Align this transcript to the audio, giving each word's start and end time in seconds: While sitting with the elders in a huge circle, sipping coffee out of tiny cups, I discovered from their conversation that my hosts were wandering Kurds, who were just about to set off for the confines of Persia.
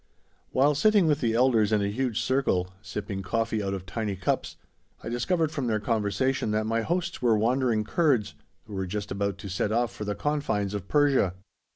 While 0.49 0.73
sitting 0.73 1.05
with 1.05 1.21
the 1.21 1.35
elders 1.35 1.71
in 1.71 1.83
a 1.83 1.87
huge 1.89 2.21
circle, 2.21 2.73
sipping 2.81 3.21
coffee 3.21 3.61
out 3.61 3.75
of 3.75 3.85
tiny 3.85 4.15
cups, 4.15 4.55
I 5.03 5.09
discovered 5.09 5.51
from 5.51 5.67
their 5.67 5.79
conversation 5.79 6.49
that 6.49 6.65
my 6.65 6.81
hosts 6.81 7.21
were 7.21 7.37
wandering 7.37 7.83
Kurds, 7.83 8.33
who 8.63 8.73
were 8.73 8.87
just 8.87 9.11
about 9.11 9.37
to 9.37 9.47
set 9.47 9.71
off 9.71 9.93
for 9.93 10.03
the 10.03 10.15
confines 10.15 10.73
of 10.73 10.87
Persia. 10.87 11.35